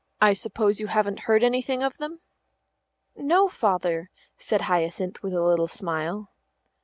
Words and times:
I 0.19 0.33
suppose 0.33 0.79
you 0.79 0.87
haven't 0.87 1.19
heard 1.29 1.43
anything 1.43 1.83
of 1.83 1.99
them?" 1.99 2.21
"No, 3.15 3.47
Father," 3.47 4.09
said 4.35 4.61
Hyacinth, 4.61 5.21
with 5.21 5.35
a 5.35 5.43
little 5.43 5.67
smile. 5.67 6.31